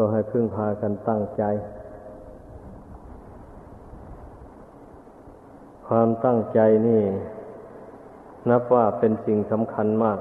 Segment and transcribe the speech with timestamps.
[0.00, 1.42] ก็ให้พึ่งพากันตั้งใจ
[5.86, 7.02] ความตั้งใจนี่
[8.50, 10.18] นับว่าเป็นสิ่งสำคัญมาก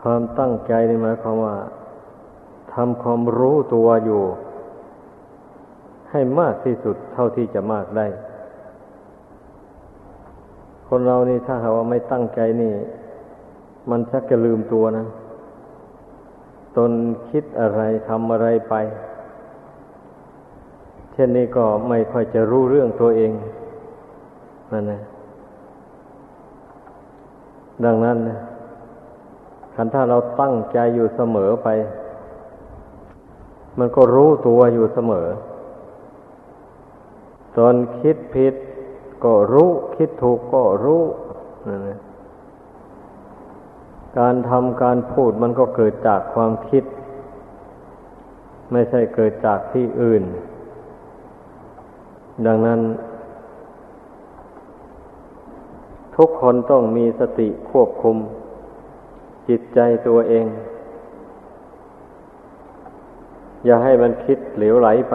[0.00, 1.56] ความตั้งใจนี่หมายความว่า
[2.74, 4.22] ทำความรู้ตัวอยู่
[6.10, 8.06] ให้มากที่สุดเท่าที่จะมากได้
[10.88, 12.74] คนเรานี่ถ้าหากว่าไม่ตั้งใจนี่
[13.90, 15.06] มันชักจะลืมตัวนะ
[16.76, 16.92] ตน
[17.28, 18.74] คิดอะไรทำอะไรไป
[21.12, 23.32] เช่นนี้ก็ไม่ค่อยจะรู้เรื่องตัวเอง
[24.72, 25.00] นั่นนะ
[27.84, 28.38] ดังนั้นนะ
[29.74, 31.68] คันถ้าเราตั้งใจอยู่เสมอไป
[33.78, 35.28] มันก็รู้ตัวอยู่เสมอ
[37.56, 38.54] ตอนคิดผิด
[39.24, 41.02] ก็รู้ คิดถูกก็รู้
[41.68, 41.98] นั่นแหละ
[44.18, 46.84] การทำการพูดมันก็เกิดจากความคิด
[48.72, 50.22] ไม่ใช่เกิดจากที่อื่น
[52.46, 52.80] ดังนั้น
[56.16, 58.16] ทุกคนต้องมีสติควบคุม
[59.48, 60.46] จิตใจตัวเอง
[63.64, 65.14] อย่าให้มันคิดเหลวไหลไป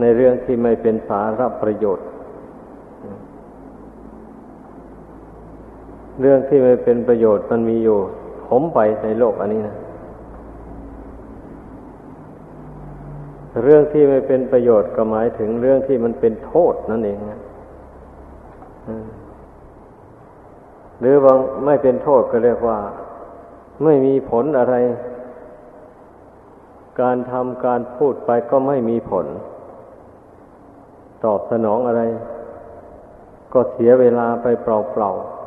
[0.00, 2.06] ในเรื่องที่ไม่เป็นสาระประโยชน์
[6.20, 7.98] เรื่องที่ไม่เป็นประโยชน์มันมีอยู่
[8.48, 9.76] ผมไปในโลกอันนี้นะ
[13.62, 17.40] เรื่องที่ไม่เป็นประโยชน์ก็หมายถึงเรื่องที่มันเป็นโทษนั่นเองนะ
[21.00, 22.78] หรือบางไม่เป็นโทษก็เรียกว่า
[23.84, 24.74] ไม่มีผลอะไร
[27.00, 29.26] การทำการพูดไปก็ไม่มีผล
[31.24, 32.02] ตอบสนองอะไร
[33.52, 35.37] ก็เสียเวลาไปเปล่าๆ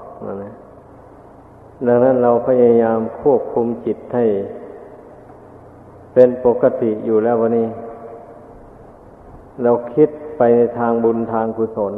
[0.43, 0.53] นะ
[1.87, 4.25] ดังนั้นเราพยายามควบคุมจิตให้
[6.13, 7.67] เป็นปกติอยู่แล้ววันนี้
[9.63, 11.93] เราคิดไปในทางบุญทางกุศล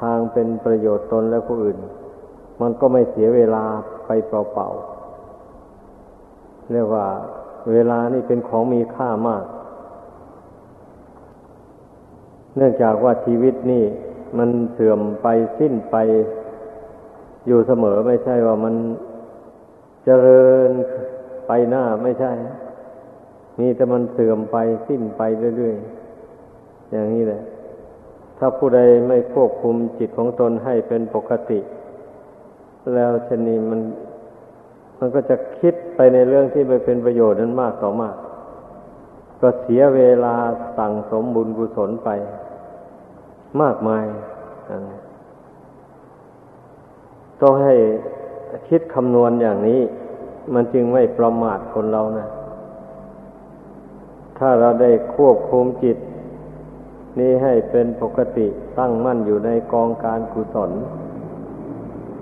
[0.00, 1.78] ทางเป็นประโยชน์ตนและผู้อื่น
[2.60, 3.64] มันก็ไม่เสียเวลา
[4.06, 7.06] ไปเปล่าๆเรียกว่า
[7.72, 9.44] เวลานี่เป็นของมีค่ามาก
[12.56, 13.84] เนื่องจากว่าชีวิตนี่
[14.38, 15.26] มันเสื่อมไป
[15.58, 15.96] สิ้นไป
[17.46, 18.74] อยู่เสมอไม่ใช่ว่ามัน
[20.04, 20.70] เจริญ
[21.46, 22.32] ไปหน้าไม่ใช่
[23.58, 24.56] มีแต่มันเสื่อมไป
[24.88, 25.22] สิ้นไป
[25.56, 27.42] เรื่อยๆ อย่างนี้แหละ
[28.38, 31.60] ถ้าผู้ใดไม่ควบคุมจิตของตนให้เป็นปกติ
[32.94, 33.80] แล้วชนีมัน
[34.98, 38.16] มันก็จะคิดไปในเรื่องที่ไม่เป็นประโยชน์นั้นมากต่อมาก
[39.40, 40.34] ก็เสียเวลา
[40.76, 42.08] สั่งสมบุญกุศลไป
[43.62, 44.04] มากมาย
[44.70, 44.78] อะ
[47.40, 47.74] ต้องให้
[48.68, 49.80] คิดคำนวณอย่างนี้
[50.54, 52.26] มันจึงไม่ประมาทคนเรานะ
[54.38, 55.96] ถ้าเราได้ควบคุมจิต
[57.18, 58.46] นี้ให้เป็นปกติ
[58.78, 60.70] ตั้งมั่นอยู่ในกองการกุศล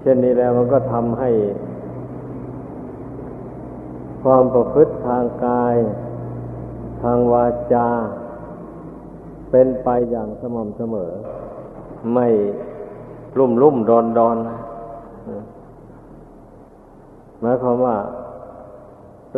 [0.01, 1.31] เช่นนี้แล้วมันก็ทำให้
[4.23, 5.77] ความประพฤติทางกาย
[7.03, 7.89] ทางวาจา
[9.51, 11.11] เป็นไปอย่างสม่ำเสมอ
[12.15, 12.29] ไม่
[13.39, 14.37] รุ่มรุ่มดอนดอน
[17.41, 17.97] หมายความว่า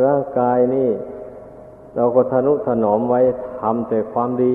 [0.04, 0.90] ร่างกายนี่
[1.96, 3.20] เราก็ทนุถนอมไว้
[3.60, 4.54] ทำแต่ความดี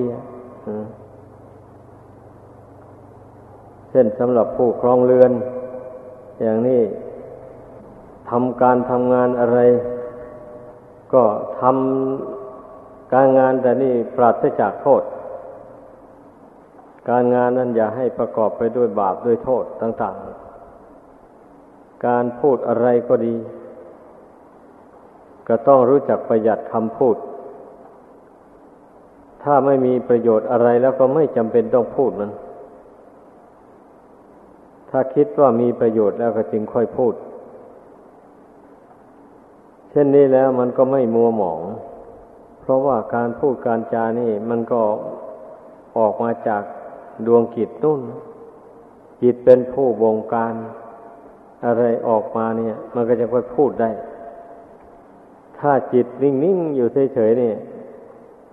[3.90, 5.32] เช่นสำหรับผู้ครองเรือน
[6.42, 6.82] อย่างนี้
[8.30, 9.58] ทำการทำงานอะไร
[11.14, 11.24] ก็
[11.60, 15.02] ทำการงานแต่นี่ปราศจากโทษ
[17.10, 20.51] การงานนั้นอย่าให้ประกอบไปด้วยบาปด้วยโทษต่าง ๆ
[22.06, 23.36] การพูดอะไรก็ดี
[25.48, 27.16] ก็ต้องรู้จักประหยัดคำพูด
[29.42, 32.30] ถ้าไม่มีประโยชน์อะไรแล้วก็ไม่จำเป็นต้องพูดมัน
[34.90, 37.14] ถ้าคิดว่ามีประโยชน์แล้วก็จึงค่อยพูด
[39.90, 41.60] เช่นนี้แล้วมันก็ไม่มัวหมอง
[42.60, 44.80] เพราะว่าการพูดการจานี่ มันก็
[45.98, 46.62] ออกมาจาก
[47.26, 48.00] ดวงกิจนุ่น
[49.22, 50.54] จิตเป็นผู้บงการ
[51.66, 53.90] อะไรออกมาเนี่ย มันก็จะค่อยพูดได้
[55.58, 57.52] ถ้าจิตนิ่งๆอยู่เฉยๆนี่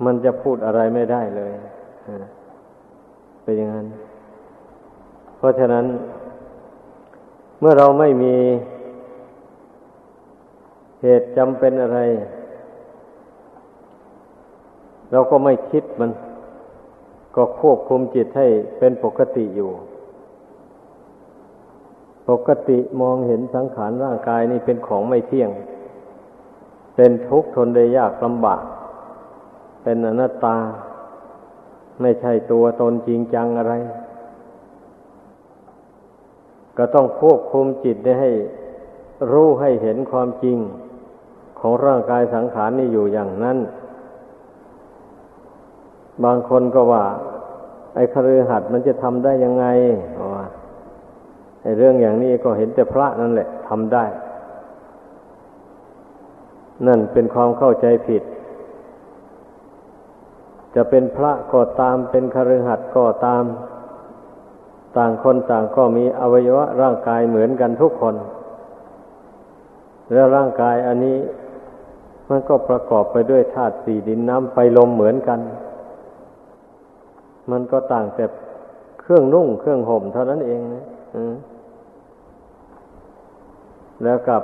[0.05, 1.51] มันจะพูดอะไรไม่ได้เลย
[3.43, 3.87] เป็นอย่างนั้น
[5.37, 5.85] เพราะฉะนั้น
[7.59, 8.35] เมื่อเราไม่มี
[11.01, 11.99] เหตุจำเป็นอะไร
[15.11, 16.11] เราก็ไม่คิดมัน
[17.35, 18.47] ก็ควบคุมจิตให้
[18.79, 19.71] เป็นปกติอยู่
[22.29, 25.49] ปกติมองเห็นสังขารร่างกายนี่เป็นของไม่เที่ยง
[26.95, 28.63] เป็นทุกข์ทนได้ยากลำบาก
[29.83, 30.57] เป็นอนัตตา
[32.01, 33.73] ไม่ใช่ตัวตนจริงจังอะไร
[36.77, 38.31] ก็ต้องควบคุมจิตได้ให้
[39.31, 40.57] รู้ให้เห็นความจริง
[41.59, 43.57] ของร่างกายสังขารนี่อยู่อย่างนั้น
[46.23, 47.03] บางคนก็ว่า
[47.95, 49.65] ไอ้คฤหัสถ์มันจะทำได้ยังไง
[50.19, 50.28] ว่าไอ้
[51.77, 54.05] เรื่องอย่างนี้ก็เห็นแต่พระนั่นแหละทำได้
[56.87, 58.23] นั่นเป็นความเข้าใจผิด
[60.75, 63.43] จะเป็นพระก็ตามเป็นคฤหัสถ์ก็ตาม
[64.97, 68.15] ต่างคนต่างก็มีอวัยวะร่างกายเหมือนกันทุกคน
[70.13, 71.17] แล้วร่างกายอันนี้
[72.29, 75.39] มันก็ประกอบไปด้วยธาตุสี่ดินน้ำไฟลมเหมือนกัน
[77.51, 78.25] มันก็ต่างแต่
[79.01, 80.85] เครื่องนุ่งเครื่องห่มเท่านั้นเองนะ
[84.03, 84.43] แล้วกับ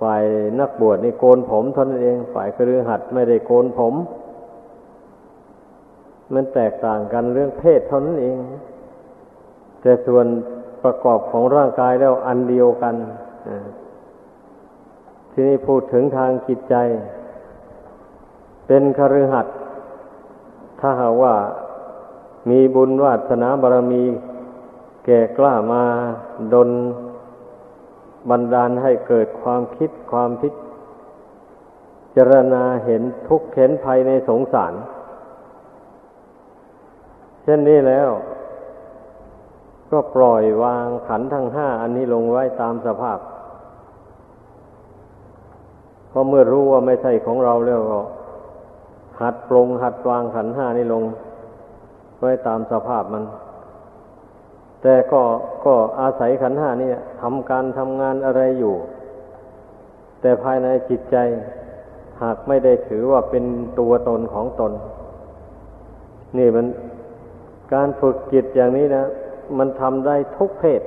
[0.00, 0.24] ฝ่าย
[0.60, 3.94] นักบวชนี่โกนผมเท่านั้นเอง ฝ่ายครือหัดไม่ได้โกนผม
[6.34, 8.38] มันแตกต่างกันเรื่องเพศเท่านั้นเอง
[9.82, 10.26] แต่ส่วน
[10.82, 12.94] ประกอบของร่างกายแล้วอันเดียวกัน
[15.32, 16.74] ทีนี้พูดถึงทางจิตใจ
[18.66, 19.56] เป็นคฤหัสถ์
[20.80, 21.34] ถ้าหากว่า
[22.48, 24.04] มีบุญวาสนาบารมี
[25.04, 25.84] แก่กล้ามา
[26.52, 26.70] ดน
[28.30, 30.50] บันดาลให้เกิดความคิดความพิ
[32.16, 34.74] จารณาเห็นทุกข์เห็นภัยในสงสาร
[37.42, 38.08] เช่นนี้แล้ว
[39.90, 43.18] ก็ปล่อยวางขันทั้งห้าอันนี้ลงไว้ตามสภาพ
[46.08, 48.00] เพราะเมื่อรู้ว่าไม่ใช่ของเราแล้วก็
[49.20, 51.04] หัดปรงหัดวางขันห้านี้ลง
[52.20, 53.24] ไว้ตามสภาพมัน
[54.82, 55.22] แต่ก็
[55.64, 58.74] ก็อาศัยขันห้านี่ทำการทำงานอะไรอยู่
[60.20, 61.16] แต่ภายในจิตใจ
[62.22, 63.44] หากไม่ได้ถือว่าเป็น
[63.78, 64.72] ตัวตนของตน
[66.38, 66.66] นี่มัน
[67.74, 69.04] การฝึกจิตอย่างนี้นะ
[69.58, 70.82] มันทำได้ทุกเพศ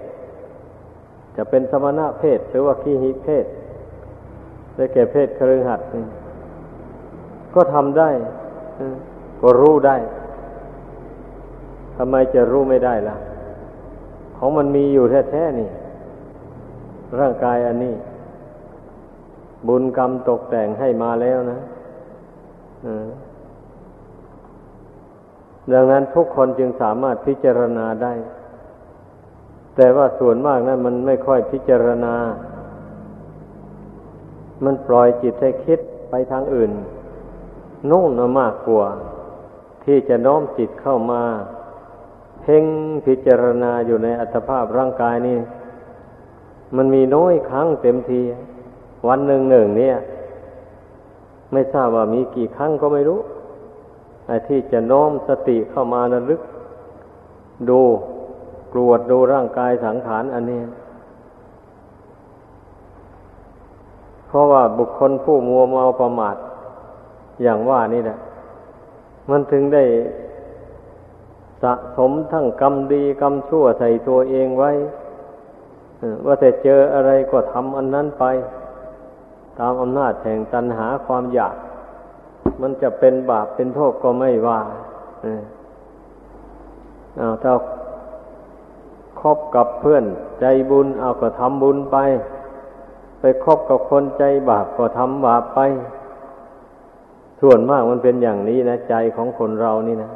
[1.36, 3.46] จะเป็นสมณะเพศหรือว่าขี้หิเพศ
[4.76, 5.82] ได้แก่เพศครือหัด
[7.54, 8.10] ก็ทำได้
[9.42, 13.18] ก็รู้ได้ำไมจะรู้ไม่ได้ล่ะ
[14.38, 15.70] ของมันมีอยู่แท้ๆนี่
[17.20, 17.96] ร่างกายอันนี้
[19.68, 21.60] บุญกรรมตกแต่งให้มาแล้วนะ
[25.72, 28.14] ดังนั้นทุกคนจึงสามารถพิจารณาได้
[29.76, 32.16] แต่ว่าส่วนมากนะั้นมันไม่ค่อยพิจารณา
[34.66, 36.72] มันปล่อยจิตให้คิดไปทางอื่น
[37.90, 38.88] นู่งนมากกว่า
[39.84, 41.24] ที่จะน้อมจิตเข้ามา
[42.42, 42.66] เพ่ง
[43.06, 45.38] พิจารณาอยู่ในอัตภาพร่างกายนี่
[46.76, 48.22] มันมีน้อยครั้งเต็มที
[49.08, 49.98] วันหนึ่งหนึ่งเนี่ย
[51.52, 53.20] ไม่ทราบว่ามีกี่ครั้งก็ไม่รู้
[54.28, 56.42] ไอ้ที่จะน้อมสติเข้ามาระลึก
[57.70, 57.82] ดู
[58.74, 60.62] กรวดดูร่างกายสังขารอันนี้
[64.28, 66.36] เพราะว่าบุคคลผู้มัวเมาประมาท
[67.44, 68.18] อย่างว่านี่แหละ
[69.30, 69.84] มันถึงได้
[71.62, 74.72] สะสมทั้งกรรมดีกรรมชั่วใส่ตัวเองไว้
[76.26, 78.26] ว่าแต่เจออะไรก็ทำอันนั้นไป
[79.60, 81.56] ตามอำนาจแห่งตัณหาความอยาก
[82.62, 84.60] มันจะเป็นบาปเป็นโทษก็ไม่ว่า
[87.18, 87.54] เอาถ้า
[89.22, 90.06] คบกับเพื่อน
[90.42, 91.98] ใจบุญเอาก็ทำบุญไป
[93.20, 95.60] ไปคบกับคนใจบาปก็ทำบาปไป
[97.42, 100.12] ส่วนมากมันเป็นอย่างนี้นะ ใจของคนเรานี่นะ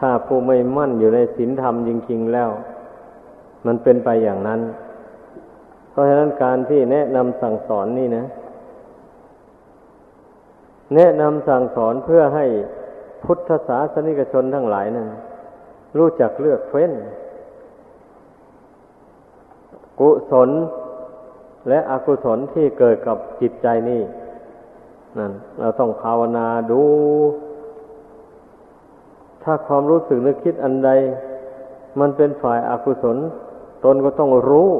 [0.00, 2.50] ถ้าผู้ไม่มั่นอยู่ในศีลธรรมจริงๆแล้ว
[3.66, 4.60] มันเป็นไปอย่างนั้น
[5.90, 8.24] เพราะฉะนั้นการที่แนะนำสั่งสอนนี่นะ
[10.94, 12.46] แนะนำสั่งสอนเพื่อให้
[13.24, 15.08] พุทธศาสนิกชนทั้งหลายนะั้น
[15.98, 16.92] รู้จักเลือกเฟ้น
[20.00, 20.50] กุศล
[21.68, 24.02] และอกุศลที่เกิดกับจิตใจนี่
[25.18, 26.82] นั่นเราต้องภาวนาดู
[29.42, 30.90] ถ้าความรู้สึกนึกคิดอันใด
[32.00, 33.16] มันเป็นฝ่ายอากุศล
[33.84, 34.70] ตนก็ต้องรู้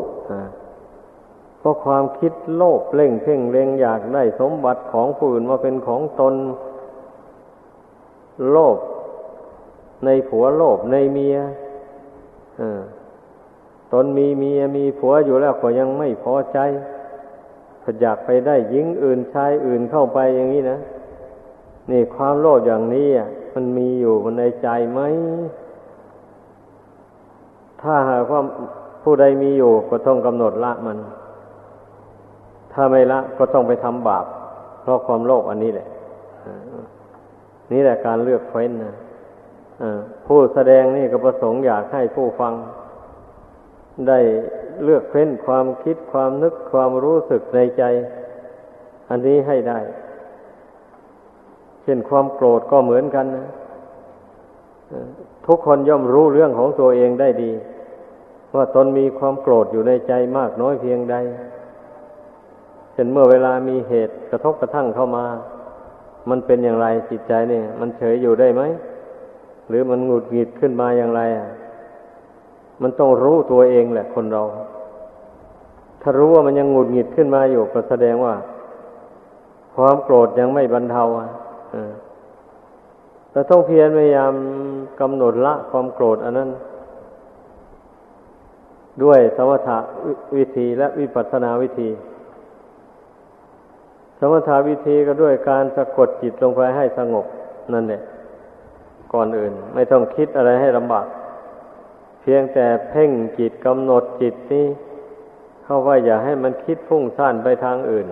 [1.58, 6.34] เพราะความคิดโลภเล่งเพ่งเลงอยากได้สมบัติของผู้อื่นมาเป็นของตน
[8.50, 8.78] โลภ
[10.04, 11.36] ในผัวโลภในเมีย
[13.92, 16.58] ตนมีเมียมีผัวอยู่แล้วก็ยังไม่พอใจ
[18.00, 20.78] อยากไปได้หญิงอื่นชายอื่นเข้าไปอย่างนี้นะ
[21.90, 23.08] นี่ความโลภอย่างนี้
[23.54, 25.00] มันมีอยู่ในใจไหม
[27.82, 28.40] ถ้าหากว่า
[29.02, 30.98] ผู้ใดมีอยู่ก็ต้องกำหนดละมัน
[32.72, 34.26] ถ้าไม่ละก็ต้องไปทำบาป
[34.82, 35.88] เพราะความโลภอันนี้แหละ
[37.72, 38.94] นี่แหละการเลือกเฟ้นนะ
[40.26, 42.52] ผู้แสดงนี่ก็ประสงค์อยากให้ผู้ฟัง
[44.08, 44.18] ได้
[44.84, 47.82] เลือกเฟ้นความคิดความนึกความรู้สึกในใจ
[49.10, 49.78] อันนี้ให้ได้
[51.90, 53.46] ช่นความโกรธก็เหมือนกันนะ
[55.46, 57.52] ทุกคนย่อมรู้เรื่องของตัวเองได้ดี
[58.56, 61.16] ว่าตนมีความโกรธอยู่ในใจมากน้อยเพียงใด
[62.92, 65.24] เช่นเมื่อเวลามีเหตุกระทบกระทั่งเข้ามา
[66.30, 68.62] มันเป็นอย่างไรจิตใจเนี่ย มันเฉยอยู่ได้ไหม
[69.68, 71.48] หรือมันหงุดหงิดขึ้นมาอย่างไรอะ
[72.82, 74.42] มันต้องรู้ตัวเองแหละคนเรา
[76.02, 78.34] ถ้ารู้ว่ามันยังหงุดหงิดขึ้นมาอยู่ก็แสดงว่า
[79.74, 81.28] ความโกรธยังไม่บรรเทาอะ
[83.32, 84.34] เราต้องเพียรพยายาม
[85.00, 86.50] กำหนดละความโกรธอันนั้น
[89.02, 89.78] ด้วยสมถะ
[90.36, 91.90] วิธีและวิปัสสนาวิธี
[94.18, 97.26] สมถะวิธีก็ด้วยการสะกดจิตลงไปให้สงบ
[97.72, 98.02] นั่นแหละ
[99.12, 101.06] ก่อนอื่น ไม่ต้องคิดอะไรให้ลำบาก
[102.20, 104.66] เพียงแต่เพ่งจิตกำหนดจิตนี้
[105.64, 108.06] เข้าไว้อย่าให้มันคิดฟุ้งซ่านไปทางอื่น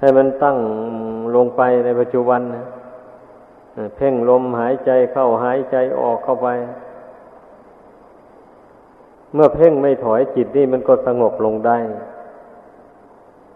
[0.00, 0.56] ให้มันตั้ง
[1.36, 2.64] ลงไปในปัจจุบันนะ
[3.96, 6.48] เพ่งลมหายใจเข้าหายใจออกเข้าไป
[9.34, 11.78] เมื่อเพ่งไม่ถอยจิตนี่มันก็สงบลงได้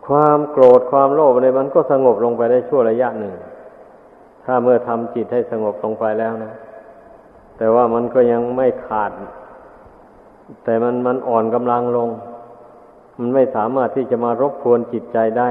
[0.06, 3.34] ความโกรธความโลภในมันก็สงบลงไปได้ชั่วระยะหนึ่ง
[4.44, 6.52] ถ้าเมื่อทำจิตให้สงบลงไปแล้วนะ
[7.56, 9.12] แต่ว่ามันก็ยังไม่ขาด
[10.64, 12.08] แต่มันมันอ่อนกำลังลง
[13.18, 15.48] มันไม่สามารถที่จะมารบกวนจิตใจได้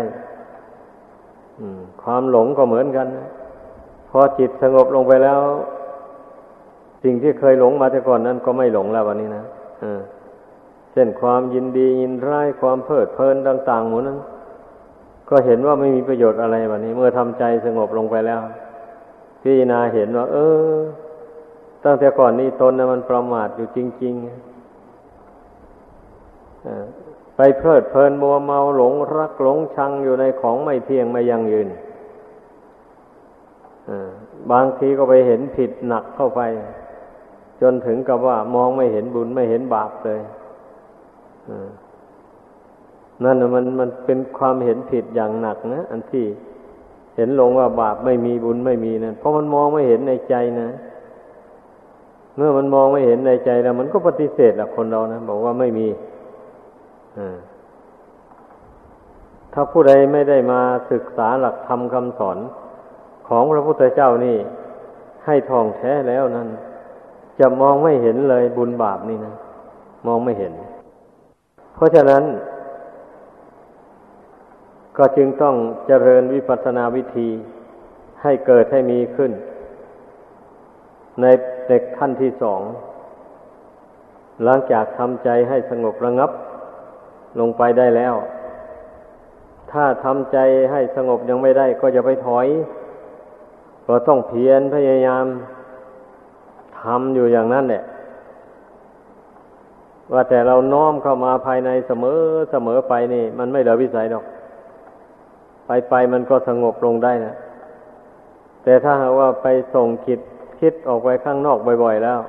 [2.03, 3.07] ความหลงก็เหมือนกัน
[4.09, 5.39] พอจิตสงบลงไปแล้ว
[7.03, 9.43] สิ่งที่เคยหลงมาแต่ก่อนนั้นก็ไม่หลงแล้ววันนี้นะ
[10.91, 14.19] เช่นความยินดียินร้ายความเพลิดเพลินต่างๆหมดนั้น
[15.29, 18.41] ก็เห็นว่าไม่มีประโยชน์อะไรวันนี้ เมื่อทำใจสงบลงไปแล้ว
[19.41, 20.37] พิจารณาเห็นว่า เอ
[20.73, 20.75] อ
[21.83, 24.23] ตั้งแต่ก่อนนี้ตนนะมันประมาทอยู่จริง ๆ
[27.43, 31.67] ไปเพลิดเพลินมัวเมาหลงรักหลงชังอยู่ในของไม่เที่ยงไม่ยั่งยืน
[34.51, 36.41] บางทีก็ไปเห็นผิดหนักเข้าไป
[37.61, 40.21] จนถึงกับว่ามองไม่เห็นบุญไม่เห็นบาปเลย
[43.23, 46.25] นั่นมันมันเป็นความเห็นผิดอย่างหนักนะอันที่
[47.15, 50.69] เห็นลงว่าบาปไม่มีบุญไม่มีนะเพราะมันมองไม่เห็นในใจนะ
[52.35, 55.89] เมื่อมันมองไม่เห็นในใจแล้ว มันก็ปฏิเสธละคนเรานะบอกว่าไม่มี
[59.53, 62.37] ถ้าผู้ใดไม่ได้มาศึกษาหลักธรรมคำสอน
[63.27, 64.37] ของพระพุทธเจ้านี่
[65.25, 66.47] ให้ทองแท้แล้วนั้น
[67.39, 69.35] จะมองไม่เห็นเลยบุญบาปนี่นะ
[70.07, 70.53] มองไม่เห็น
[71.75, 72.23] เพราะฉะนั้น
[74.97, 75.55] ก็จึงต้อง
[75.87, 77.29] เจริญวิปัสสนาวิธี
[78.21, 79.31] ให้เกิดให้มีขึ้น
[81.21, 81.25] ใน
[81.67, 82.61] เด็กขั้นที่สอง
[84.43, 86.31] หลังจากทำใจให้สงบระงับ
[87.39, 88.15] ลงไปได้แล้ว
[89.71, 90.37] ถ้าทำใจ
[90.71, 92.47] ให้สงบยังไม่ได้ ก็จะไปถอย
[93.87, 95.25] ก็ต้องเพียรพยายาม
[96.81, 97.83] ทำอยู่อย่างนั้นแหละ
[100.13, 102.19] ว่าแต่เราน้อมเข้ามาภายในเสมอ
[102.51, 104.25] เสมอไปนี่ มันไม่เหลือวิสัยหรอก
[105.65, 107.35] ไปไปมันก็สงบลงได้นะ
[108.63, 110.19] แต่ถ้าหากว่าไปส่งคิด
[110.59, 112.19] คิดออกไปข้างนอกบ่อย ๆ แล้ว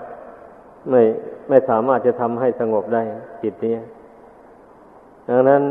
[0.90, 1.02] ไม่
[1.48, 3.02] ไม่สามารถจะทำให้สงบได้
[3.42, 3.74] จิตนี้
[5.28, 5.62] ดังนั้น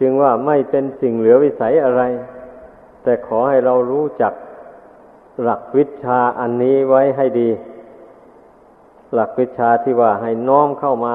[0.00, 2.02] จึงว่าไม่เป็นสิ่งเหลือวิสัยอะไร
[3.02, 4.32] แต่ขอให้เรารู้จัก
[5.42, 7.50] หลักวิชาอันนี้ไว้ให้ดี
[9.14, 11.14] หลักวิชาที่ว่าให้น้อมเข้ามา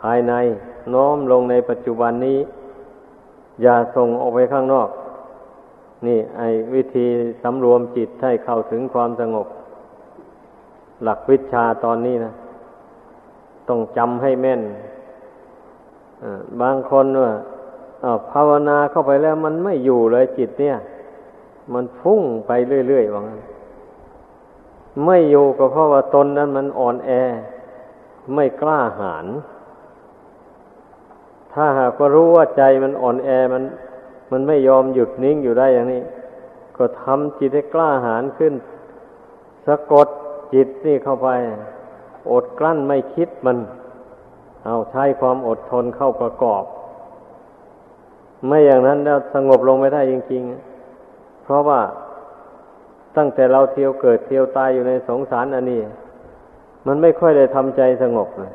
[0.00, 0.32] ภายใน
[0.94, 2.38] น้อมลงในปัจจุบันนี้
[3.62, 4.88] อย่าส่งออกไปข้างนอก
[6.06, 7.06] นี่ ไอ้วิธี
[7.42, 9.46] สำรวมจิตให้เข้าถึงความสงบ
[11.02, 12.32] หลักวิชาตอนนี้นะ
[13.68, 14.60] ต้องจำให้แม่น
[16.60, 17.32] บางคนว่า
[18.30, 20.76] ภาวนาเข้าไปแล้วมันไม่อยู่เลยจิตเนี่ย
[21.74, 22.50] มันฟุ้งไป
[22.88, 23.40] เรื่อยๆว่างั้น
[25.04, 27.10] ไม่อยู่ก็เพราะว่าตนนั้นมันอ่อนแอ
[28.34, 29.26] ไม่กล้าหาญ
[31.52, 33.62] ถ้าหากว่ารู้ว่าใจมันอ่อนแอมัน
[34.32, 36.02] มันไม่ยอมหยุดนิ่งอยู่ได้อย่างนี้
[36.76, 38.54] ก็ทำจิตให้กล้าหาญขึ้น
[39.66, 40.08] สะกด
[40.54, 41.28] จิตนี่เข้าไป
[42.30, 43.58] อดกลั้นไม่คิดมัน
[44.66, 46.64] เอาใช้ความอดทนเข้าประกอบ
[48.46, 51.80] ไม่อย่างนั้นแล้วสงบลงไม่ได้จริงๆ เพราะว่า
[53.16, 55.80] ตั้งแต่เราเที่ยวเกิดเที่ยวตายอยู่ในสงสารอันนี้
[56.86, 58.52] มันไม่ค่อยได้ทำใจสงบนะ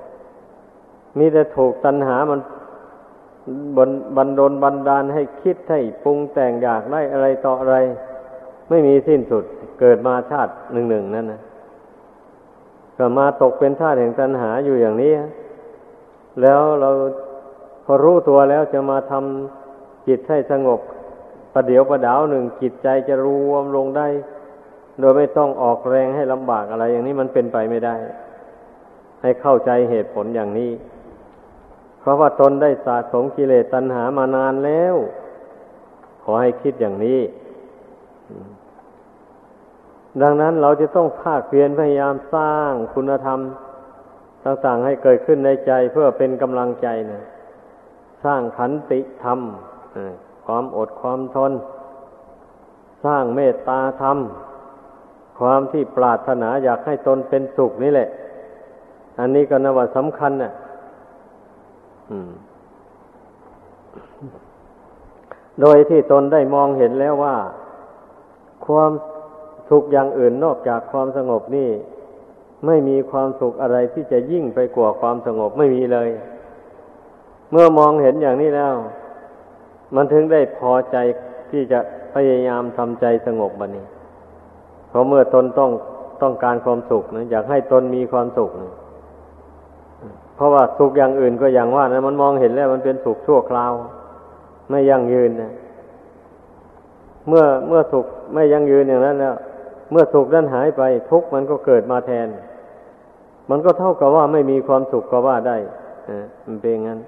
[1.17, 2.39] มีแต่ถูกตัณหามัน
[3.77, 7.75] บนบันดลบันดาลให้คิดให้ปรุงแต่งอยากได้อะไรต่ออะไร
[8.69, 9.43] ไม่มีสิ้นสุด
[9.79, 11.41] เกิดมาชาติหนึ่งหนึ่งนั่นนะ
[12.97, 15.11] ก็มาตกเป็นทาสแห่งตัณหาอยู่อย่างนี้
[16.41, 16.89] แล้วเรา
[17.85, 20.79] พอรู้ตัวแล้วจะมาทำจิตให้สงบ
[21.53, 24.07] ประเดี๋ยวประดาวหนึ่งจิตใจจะรวมลงได้
[24.99, 27.95] โดยไม่ต้องออกแรงให้ลำบากอะไร อย่างนี้มันเป็นไปไม่ได้
[29.21, 30.71] ให้เข้าใจเหตุผลอย่างนี้
[31.99, 34.95] เพราะว่าตนได้สะสมกิเลสตัณหามานานแล้ว
[36.23, 37.19] ขอให้คิดอย่างนี้
[40.21, 43.39] ดังนั้นเราจะต้องภาคเพียรพยายามสร้างคุณธรรม
[44.45, 47.23] ต่างๆให้เกิดขึ้นในใจเพื่อเป็นกำลังใจนะ
[48.25, 49.39] สร้างขันติธรรม
[50.45, 51.51] ความอดความทน
[53.05, 54.17] สร้างเมตตาธรรม
[55.39, 58.09] ความที่ปรารถนาอยากให้ตนเป็นสุขนี่แหละ
[59.19, 60.53] อันนี้ก็นว่าสำคัญนะ่ะ
[65.61, 67.35] โดยที่ตนได้มองเห็นแล้วว่า
[68.67, 68.91] ความ
[69.69, 71.69] สุขอย่างอื่นนอกจากความสงบนี่
[72.65, 76.09] ไม่มีความสุขอะไรที่จะยิ่งไปกว่าความสงบไม่มีเลย
[77.51, 78.73] เมื่อมองเห็นอย่างนี้แล้ว
[79.95, 80.97] มันถึงได้พอใจ
[81.51, 81.79] ที่จะ
[82.13, 83.85] พยายามทำใจสงบบันนี้
[84.89, 85.71] เพราะเมื่อตนต้อง
[86.21, 88.73] ต้องการความสุขนะอยากให้ตนมีความสุขนะ
[90.35, 93.73] เพราะว่าสุขอย่างอื่นก็อย่างว่านะมันมองเห็นแล้วมันเป็นสุขชั่วคราว
[94.69, 95.51] ไม่ยั่งยืนนะ
[97.27, 99.35] เมื่อเมื่อสุขไม่ยั่งยืนอย่างนั้นแล้ว
[99.91, 102.27] เมื่อสุขนั้นหายไปทุกข์มันก็เกิดมาแทน
[103.49, 105.57] มันก็เท่ากับว่าไม่มีความสุขก็ว่าได้
[106.45, 106.99] มันเป็นงั้น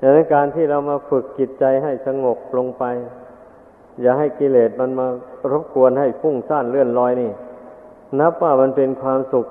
[0.00, 2.84] ดังนั้นการที่เรามาฝึกจิตใจให้สงบลงไป
[4.00, 5.06] อย่าให้กิเลสมันมา
[5.50, 7.30] รบกวนให้ฟุ้งซ่านเลื่อนลอยนี่
[8.20, 9.46] นับว่ามันเป็นความสุข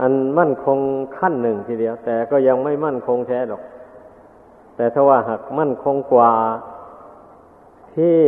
[0.00, 0.78] อันมั่นคง
[1.18, 3.62] ขั้นหนึ่งทีเดียว แต่ก็ยังไม่มั่นคงแท้หรอก
[4.76, 6.32] แต่ถ้าว่าหากมั่นคงกว่า
[7.94, 8.18] ที่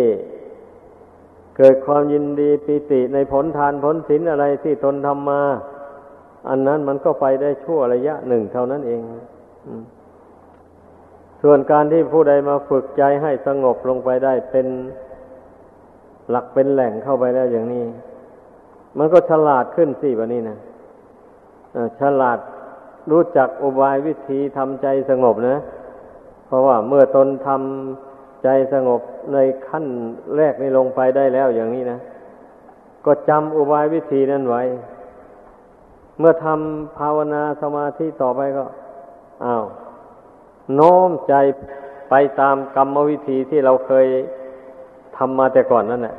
[1.57, 5.43] เกิดความยินดีปิติในผลทานผลศีลอะไรที่ตนทำมา
[6.49, 9.01] อันนั้นมันก็ไปได้ชั่วระยะหนึ่งเท่านั้นเอง
[11.43, 14.67] ส่วนการที่ผู้ใดมาฝึกใจให้สงบลงไปได้เป็น
[16.31, 17.83] หลักเป็นแหล่งเข้าไปแล้วอย่างนี้
[18.99, 20.59] มันก็ฉลาดขึ้นสิวันนี้นะ
[22.01, 22.39] ฉลาด
[23.11, 25.57] รู้จักอุบายวิธีทำใจสงบนะ
[26.47, 29.01] เพราะว่าเมื่อตนทำใจสงบ
[29.33, 29.87] ในขั้น
[30.37, 31.99] แรกนี้ลงไปได้แล้วอย่างนี้นะ
[33.07, 34.63] ก็จำอุบายวิธีนั้นไว้
[36.19, 38.65] เมื่อทำภาวนาสมาธิต่อไปก็
[39.45, 39.65] อ้าว
[40.75, 41.35] โน้มใจ
[42.11, 44.07] ไปตามกรรมวิธีที่เราเคย
[45.17, 46.17] ทำมาแต่ก่อนนั่นแหละ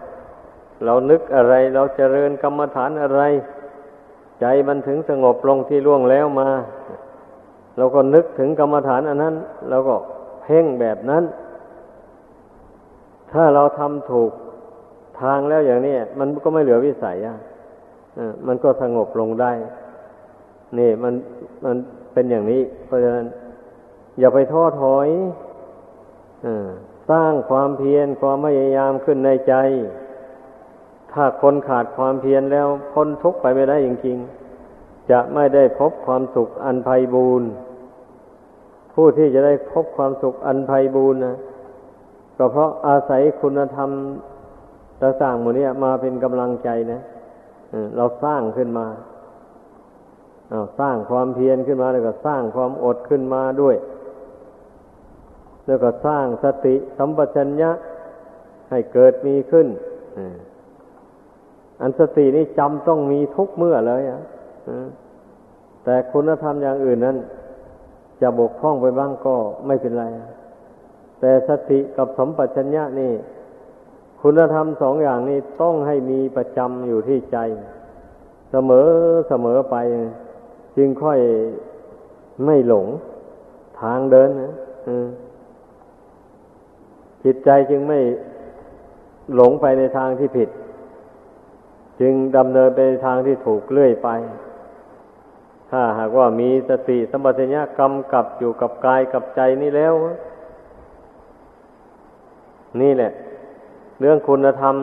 [0.85, 3.21] เรานึกอะไรเราเจริญกรรมฐานอะไร
[4.41, 6.49] ใจมันถึงสงบลงที่ล่วงแล้วมา
[7.77, 9.35] เราก็นึกถึงกรรมฐานอันนั้น
[9.69, 9.95] เราก็
[10.41, 11.23] เพ่งแบบนั้น
[13.31, 14.31] ถ้าเราทำถูก
[15.21, 17.37] ทางแล้วอย่างนี้มันก็ไม่เหลือวิสัยอะ
[18.47, 19.51] มันก็สงบลงได้
[20.77, 21.13] นี่มัน
[21.65, 21.75] มัน
[22.13, 23.27] เป็นอย่างนี้ เพราะฉะนั้น
[24.19, 25.07] อย่าไปท้อถอย
[26.45, 26.47] อ
[27.09, 29.53] สร้างความเพียรความพยายามขึ้นในใจ
[31.11, 37.49] ถ้าคนขาดความเพียรแล้วพ้นทุกข์ไปไม่ได้จริงๆจะไม่ได้พบความสุขอันไพ่บูรณ์
[38.93, 41.37] ผู้ที่จะได้พบความสุขอันไพ่บูรณ์นะ
[42.37, 43.89] ก็เพราะอาศัยคุณธรรม
[45.01, 47.01] ต่างๆหมดนี้มาเป็นกำลังใจนะ
[47.97, 48.87] เราสร้างขึ้นมา
[50.79, 53.75] สร้างความเพียรขึ้นมาแล้วก็สร้างความอดขึ้นมาด้วย
[55.65, 57.71] แล้วก็สร้างสติสัมปชัญญะ
[58.69, 59.67] ให้เกิดมีขึ้น
[61.81, 64.21] อันสตินี้จำต้องมีทุกเมื่อเลยอะ
[65.83, 67.17] แต่คุณธรรมอย่างอื่นนั้น
[68.21, 69.35] จะบกพร่องไปบ้างก็
[69.67, 70.05] ไม่เป็นไร
[71.19, 73.13] แต่สติกับสมปัชัญญะนี่
[74.21, 77.37] คุณธรรมสองอย่างนี้ต้องให้มีประจำอยู่ที่ใจ
[78.51, 78.87] เสมอ
[79.29, 79.75] เสมอไป
[80.75, 81.19] จึงค่อย
[82.45, 82.87] ไม่หลง
[83.81, 84.53] ทางเดินนะ
[87.23, 87.99] จิตใจจึงไม่
[89.35, 90.49] หลงไปในทางที่ผิด
[91.99, 94.09] จึงดำเนินไปในทางที่ถูกเลื่อยไป
[95.69, 99.93] ถ้าหากว่ามีสติสัมปชัญญะกำกับอยู่กับกายกับใจนี่แล้ว
[102.81, 103.11] นี่แหละ
[103.99, 104.75] เรื่องคุณธรรม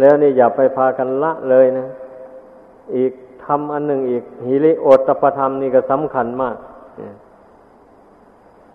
[0.00, 1.86] แล้วนี่อย่าไปพากันละเลยนะ
[2.96, 3.12] อีก
[3.46, 6.56] ทำอันหนึ่งอีก หิริโอตปธรรมนี่ก็สำคัญมาก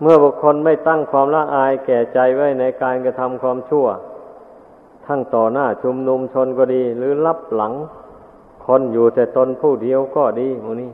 [0.01, 3.85] เมื่อบุคคลไม่ตั้งความละอายแก่ใจไว้ในการกระทำความชั่ว
[5.05, 7.73] ทั้งต่อหน้าชุมนุมชนก็ดี หรือรับหลัง
[8.65, 10.91] คคนอยู่แต่ตนผู้เดียวก็ดีมูนี้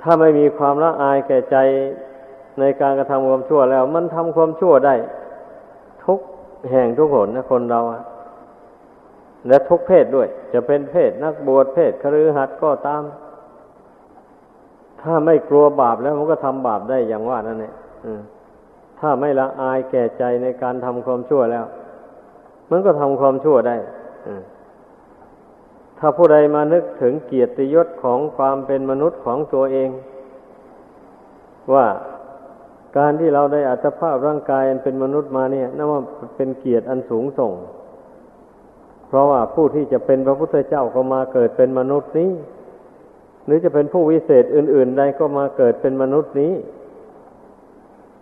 [0.00, 1.56] ถ้าไม่มีความละอายแก่ใจ
[2.58, 4.94] ในการกระทำความชั่วแล้ว มันทำความชั่วได้
[6.04, 6.20] ทุก
[6.70, 8.02] แห่งทุกหนนะคนเราอะ
[9.48, 13.02] และทุกเพศด้วย จะเป็นเพศนักบวชเพศครือหัดก็ตาม
[15.02, 17.74] ถ้าไม่กลัวบาปแล้วมันก็ทำบาปได้อย่างว่านั่นแหละ
[19.00, 21.64] ถ้าไม่ละอายแก่ใจในการทำความชั่วแล้ว
[22.70, 23.76] มันก็ทำความชั่วได้
[25.98, 29.90] ถ้าผู้ใดมานึกถึงเกียรติยศของความเป็นมนุษย์ของตัวเอง
[31.74, 31.86] ว่า
[32.98, 36.00] การที่เราได้อัตภาพร่างกายเป็นมนุษย์มาเนี่ยนั่นว่า
[36.36, 37.52] เป็นเกียรติอันสูงส่ง
[39.12, 42.30] เพราะว่าผู้ที่จะเป็นพระพุทธเจ้าก็มาเกิดเป็นมนุษย์นี้
[43.46, 46.52] หรือจะเป็นผู้วิเศษอื่น ๆ ใดก็มาเกิดเป็นมนุษย์นี้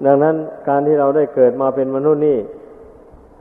[0.07, 0.37] ดังนั้น
[0.68, 2.38] การที่เราได้เกิดมาเป็นมนุษย์นี้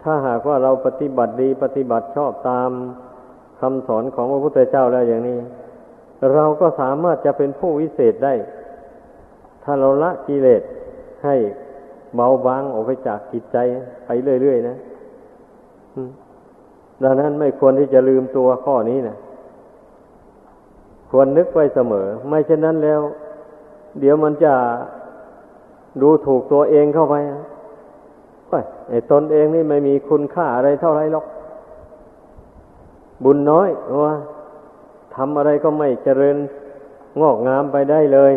[0.03, 2.69] ถ้าหากว่าเราปฏิบัติดีปฏิบัติชอบตาม
[3.62, 5.38] คำสอนของพระพุทธเจ้าแล้วอย่างนี้
[6.33, 8.33] เราก็สามารถจะเป็นผู้วิเศษได้
[9.63, 10.62] ถ้าเราละกิเลส
[11.23, 11.35] ให้
[12.15, 13.57] เบาบางออกไปจากจิตใจ
[14.05, 14.09] ไป
[14.41, 14.77] เรื่อยๆนะ
[17.03, 19.17] ดังนั้นไม่ควรที่จะลืมตัวข้อนี้นะ
[21.09, 23.01] ควรนึกไว้เสมอ ไม่เช่นนั้นแล้ว
[23.99, 24.53] เดี๋ยวมันจะ
[26.01, 27.15] ดูถูกตัวเองเข้าไป
[28.89, 31.25] ไอ้ตนเองนี่ไม่มีคุณค่าอะไรเท่าไรหรอก
[33.23, 33.69] บุญน้อย
[34.03, 34.15] ว่า
[35.15, 36.38] ทำอะไรก็ไม่เจริญ
[37.21, 38.33] งอกงามไปได้เลย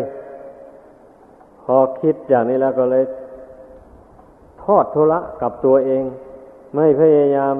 [1.63, 3.03] พอคิดอย่างนี้แล้วก็เลย
[4.63, 6.03] ทอดทุละกับตัวเอง
[6.75, 7.55] ไม่พยายาม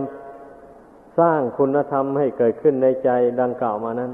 [1.19, 3.09] สร้างคุณธรรมให้เกิดขึ้นในใจ
[3.41, 4.11] ดังกล่าวมานั้น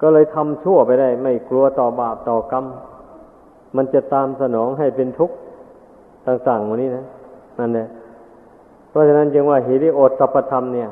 [0.00, 2.64] ก็เลยทำชั่วไปได้ ไม่กลัวต่อบาปต่อกรรม
[3.76, 5.36] มันจะตามสนองให้เป็นทุกข์
[6.26, 7.04] ต่างๆวันนี้นะ
[7.58, 7.88] นั่นแหละ
[8.90, 10.90] เพราะฉะนั้นจึงว่าหิริโอตตปธรรมเนี่ย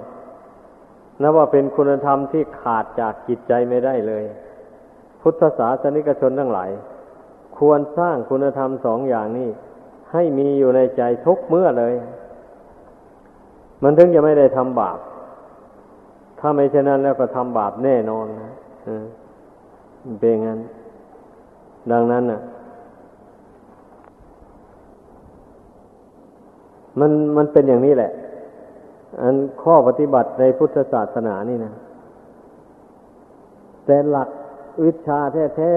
[1.23, 4.25] นับว่าเป็นคุณธรรมที่ขาดจากจิตใจไม่ได้เลย
[5.21, 6.71] พุทธศาสนิกชนทั้งหลาย
[7.59, 9.49] ควรสร้างคุณธรรมสองอย่างนี้
[10.13, 11.95] ให้มีอยู่ในใจทุกเมื่อเลย
[13.83, 14.99] มันถึงจะไม่ได้ทำบาป
[16.39, 18.53] ถ้าไม่เช่นนั้นแล้วก็ทำบาปแน่นอนนะ
[20.19, 20.61] เป็นงั้น
[21.93, 22.41] ดังนั้นน่ะ
[27.01, 28.13] มันมันเป็นอย่างนี้แหละ
[29.21, 31.73] อันข้อปฏิบัติในพุทธศาสนานี่นะ
[33.87, 34.29] แต่หลัก
[34.83, 35.19] วิชา
[35.57, 35.73] แท้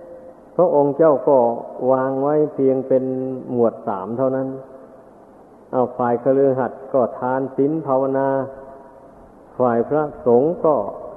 [0.00, 1.36] ๆพระองค์เจ้าก็
[1.90, 3.04] วางไว้เพียงเป็น
[3.52, 4.48] หมวดสามเท่านั้น
[5.74, 8.28] เอาฝ่ายคฤหัสถ์ก็ทานศีลภาวนา
[9.58, 10.74] ฝ่ายพระสงฆ์ก็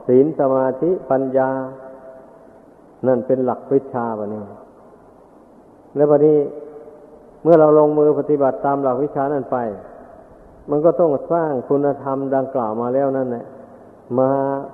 [0.08, 1.50] ศีลสมาธิปัญญา
[3.08, 4.44] นั่นเป็นหลักวิชาบะนี้
[5.96, 6.38] แล้วบัดนี้
[7.44, 9.58] เมื่อเราลงมือปฏิบัติตามหลักวิชานั้นไป
[10.70, 13.46] มันก็ต้องสร้างคุณธรรมดังกล่าวมาแล้วนั่นแหละ
[14.20, 14.30] มา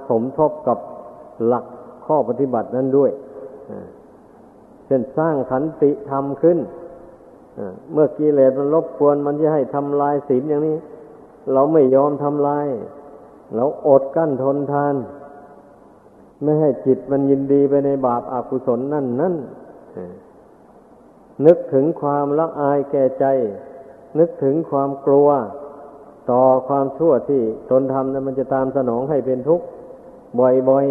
[0.09, 0.77] สมทบกับ
[1.45, 1.65] หลัก
[2.05, 3.11] ข้อปฏิบัตินั้นด้วย
[4.85, 6.57] เช่นสร้างขันติธรรมขึ้น
[7.93, 10.77] เมื่อกิเลสมันรบกวนมันจะให้ทำลายศีลอย่างนี้
[11.53, 12.67] เราไม่ยอมทำลาย
[13.55, 14.95] เราอดกั้นทนทาน
[16.43, 19.35] ไม่ให้จิตมันยินดีไปในบาปอากุศลนั่นนั่น
[21.45, 23.25] นึกถึงความละอายแก่ใจ
[24.19, 25.29] นึกถึงความกลัว
[26.31, 29.65] ต่อความชั่วที่ตนทำนั้นมันจะตามสนองให้เป็นทุกข์
[30.39, 30.85] บ่อย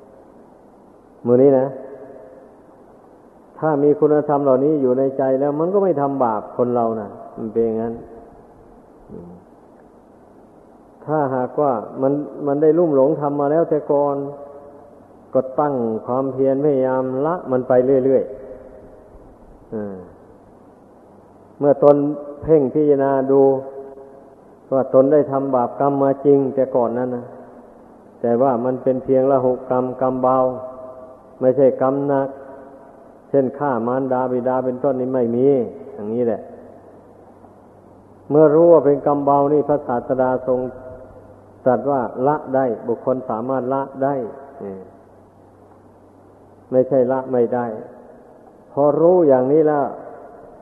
[0.00, 1.66] ๆมือนี้นะ
[3.60, 7.94] ถ้ามีคุณธรรมเหล่านี้อยู่ในใจแล้วมันก็ไม่ทำบาปคนเรานะ่ะ มันเป็นอย่างนั้น
[11.04, 12.12] ถ้าหากว่ามัน
[12.46, 14.16] มันได้ลุ่มหลงทำมาแล้วแต่ก่อน
[15.34, 15.74] ก็ตั้ง
[16.06, 17.72] ความเพียรพยายามละมันไป
[18.04, 18.30] เรื่อยๆ
[21.58, 21.96] เมื่อตน
[22.42, 23.42] เพ่งพิจารณาดู
[24.72, 27.24] ว่าตนได้ทำบาปกรรมมาจริงแต่ก่อนนั้นนะ
[28.20, 30.36] แต่ว่ามันเป็นเพียงละหุกรรมกรรมเบา
[31.40, 32.28] ไม่ใช่กรรมหนัก
[33.30, 35.46] เช่นฆ่ามารดาบิดาเป็นต้นนี้ไม่มี
[35.94, 36.40] อย่างนี้แหละ
[38.30, 40.58] เมื่อรู้ว่าเป็นกรรมเบานี่พระศาสดาทรง
[41.64, 44.14] ตรัสว่าละได้ บุคคลสามารถละได้
[46.70, 47.66] ไม่ใช่ละไม่ได้
[48.72, 49.84] พอรู้อย่างนี้แล้ว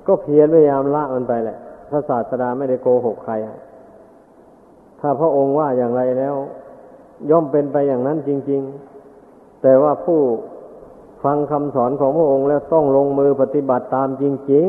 [0.07, 1.59] ก็เพียรพยายามละมันไปแหละ
[1.91, 3.35] พระศาสดาไม่ได้โกหกใคร
[5.01, 6.35] ถ้าพระองค์ว่าอย่างไรแล้ว
[7.31, 8.63] ย่อมเป็นไปอย่างนั้นจริง
[9.13, 10.21] ๆ แต่ว่าผู้
[11.25, 14.69] ฟังคำสอนของพระองค์แล้วต้องลงมือปฏิบัติตามจริง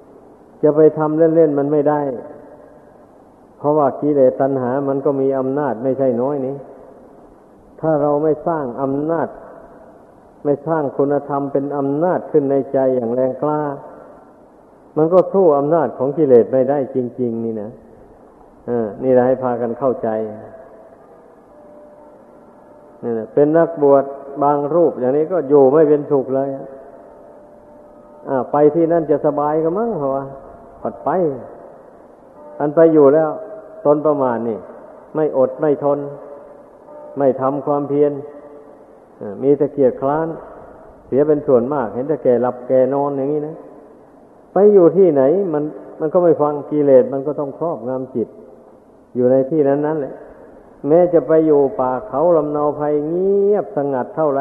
[0.00, 2.00] ๆ จะไปทำเล่น ๆ มันไม่ได้
[3.58, 6.56] เพราะว่ากิเลสตัณหามันก็มีอำนาจไม่ใช่น้อยนี้
[7.80, 9.28] ถ้าเราไม่สร้างอำนาจ
[10.44, 13.60] ไม่สร้างคุณธรรมเป็นอำนาจขึ้นในใจอย่างแรงกล้า
[14.96, 17.70] มันก็สู้อำนาจของกิเลสไม่ได้จริง ๆ นี่นะ
[19.04, 20.08] นี่แหละให้พากันเข้าใจ
[23.02, 24.04] นี่นะเป็นนักบวช
[24.42, 26.48] บางรูป อย่างนี้ก็อยู่ไม่เป็นสุขเลย
[28.28, 30.14] อ่าไปที่นั่นจะสบายก็มั้งเหรอ
[30.82, 31.08] ปัดไป
[32.60, 33.30] อันไปอยู่แล้ว
[33.84, 34.58] ตนประมาณนี่
[35.14, 35.98] ไม่อดไม่ทน
[37.18, 38.12] ไม่ทำความเพียร
[39.42, 40.28] มีต่เกียรคร้าน
[41.06, 43.56] เสียเป็นส่วนมาก เห็นแต่แก่หลับแก่นอนอย่างนี้นะ
[44.52, 45.22] ไปอยู่ที่ไหน
[45.52, 45.64] มัน
[46.00, 48.28] มันก็ไม่ฟังกิเลสมันก็ต้องครอบงำจิต
[49.14, 50.14] อยู่ในที่นั้นนั่นแหละ
[50.86, 54.40] แม้จะไปอยู่ป่าเขาลำนาภัยเงียบสงัดเท่าไร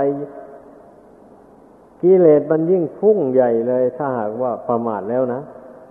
[2.01, 5.41] กิเลสมันยิ่งพุ่งใหญ่เลย ถ้าหากว่าประมาทแล้วนะ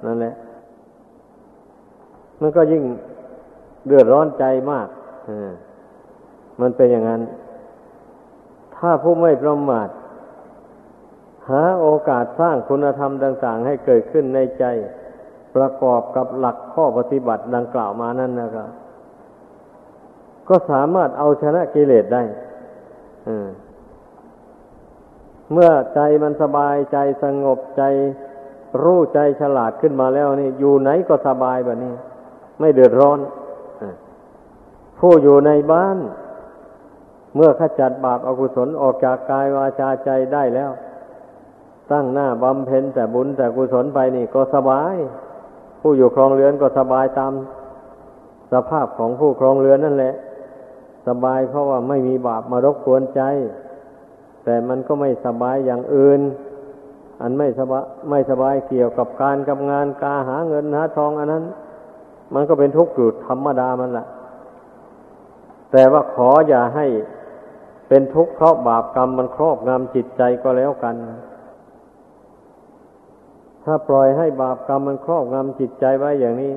[0.07, 0.35] นั่นแหละ
[2.41, 2.83] มันก็ยิ่ง
[3.87, 4.89] เดือดร้อนใจมาก
[6.61, 7.23] มันเป็นอย่างนั้น
[8.77, 9.89] ถ้าผู้ไม่ประมาท
[11.49, 14.65] หาโอกาสสร้างคุณธรรมต่าง ๆ ให้เกิดขึ้นในใจ
[15.57, 18.69] ประกอบกับหลักข้อปฏิบัติดังกล่าวมานั่นนะครับ
[20.49, 22.23] ก็สามารถเอาชนะกิเลสได้
[25.53, 27.83] เมื่อใจมันสบายใจสงบใจ
[28.83, 31.95] รู้ใจฉลาดขึ้นมาแล้วนี่ อยู่ไหนก็สบายแบบนี้
[32.61, 33.19] ไม่เดือดร้อน
[34.99, 35.99] ผู้อยู่ในบ้าน
[37.35, 40.71] เมื่อขจัดบาปอากุศลออกจากกายวาจาใจได้แล้ว
[41.93, 44.95] ตั้งหน้าบำเพ็ญแต่บุญแต่กุศลไปนี่ก็สบาย
[45.81, 47.33] ผู้อยู่ครองเรือนก็สบายตาม
[48.53, 50.15] สภาพของผู้ครองเรือนนั่นแหละ
[51.07, 53.23] สบายเพราะว่าไม่มีบาปมารบกวนใจ
[54.45, 56.21] แต่มันก็ไม่สบายอย่างอื่น
[57.23, 61.45] อันไม่สบายไม่สบายเกี่ยวกับการกับงานการหาเงินหาทองอันนั้น
[62.35, 64.07] มันก็เป็นทุกข์อยู่ธรรมดามันแหละ
[65.73, 66.87] แต่ว่าขออย่าให้
[67.88, 70.95] เป็นทุกข์เพราะบาปกรรมมันครอบงำจิตใจก็แล้วกัน
[73.64, 76.53] ถ้าปล่อยให้บาปกรรมมันครอบงำจิตใจไว้อย่างนี้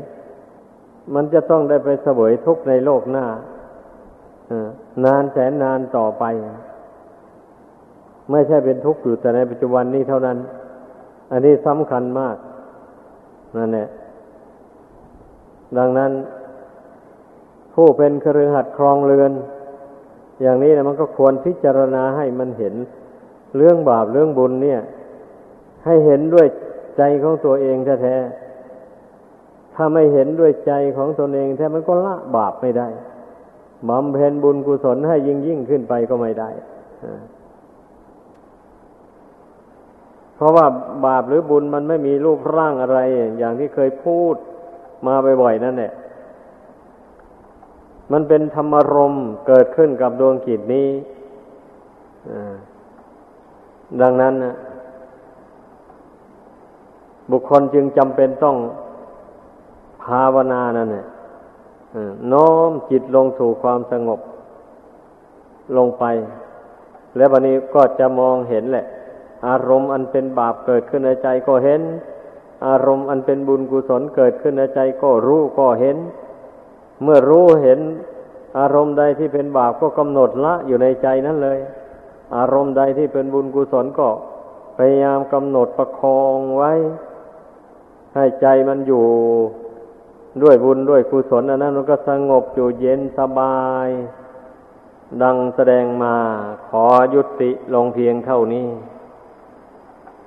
[1.13, 3.25] มันจะต้องได้ไปเสวยทุกข์ในโลกหน้า
[5.05, 6.23] นานแสนนานต่อไป
[8.31, 10.37] ไม่ใช่เป็นทุกข์อยู่แต่ในปัจจุบันนี้เท่านั้น
[11.31, 12.35] อันนี้สำคัญมาก
[13.57, 13.87] นั่นแหละ
[15.77, 16.11] ดังนั้น
[17.73, 19.31] ผู้เป็นเครือหัดครองเรือน
[20.41, 22.75] อย่างนี้นะมันก็ควรพิจารณาให้มันเห็น
[23.57, 24.79] เรื่องบาปเรื่องบุญเนี่ย
[25.85, 26.47] ให้เห็นด้วย
[26.97, 32.87] ใจของตัวเองแท้ๆถ้าไม่เห็นด้วยใจของตนเองแท้มันก็ละบาปไม่ได้
[33.87, 36.49] บำเพ็ญบุญกุศลให้ยิ่งยิ่งขึ้นไปก็ไม่ได้
[40.35, 40.65] เพราะว่า
[41.05, 42.99] บาปหรือบุญมันไม่มีรูปร่างอะไร
[43.37, 44.35] อย่างที่เคยพูด
[45.07, 45.93] มาบ่อยๆนั่นแหละ
[48.11, 49.13] มันเป็นธรรมรม
[49.47, 50.89] เกิดขึ้นกับดวงกิจนี้
[54.01, 54.55] ดังนั้นนะ
[57.31, 58.57] บุคคลจึงจำเป็นต้อง
[60.03, 61.05] ภาวนานั่นแหละ
[62.31, 64.19] น้อมจิตลงสู่ความสงบ
[65.77, 66.05] ลงไป
[67.15, 68.85] แล้ววันนี้ก็จะมองเห็นแหละ
[69.47, 71.81] อารมณ์อันเป็นบาปเกิดขึ้นในใจก็เห็น
[72.67, 75.97] อารมณ์อันเป็นบุญกุศลเกิดขึ้นในใจก็รู้ก็เห็น
[77.03, 77.79] เมื่อรู้เห็น
[78.59, 81.59] อารมณ์ใดที่เป็นบาปก็กำหนดละอยู่ในใจนั้นเลย
[82.37, 84.07] อารมณ์ใดที่เป็นบุญกุศลก็
[84.77, 86.71] พยายามกำหนดประคองไว้
[88.15, 89.05] ให้ใจมันอยู่
[90.41, 93.89] ด้วยบุญด้วยกุศลอันนั้นมันก็สงบอยู่เย็นสบาย
[95.21, 96.15] ดังแสดงมา
[96.67, 98.67] ขอยุติลงเพียงเท่านี้